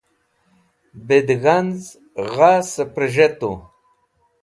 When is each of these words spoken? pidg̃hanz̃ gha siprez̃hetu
pidg̃hanz̃ 1.07 1.83
gha 2.33 2.51
siprez̃hetu 2.71 3.51